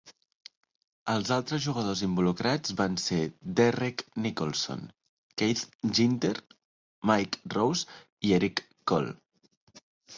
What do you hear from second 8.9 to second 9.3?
Cole.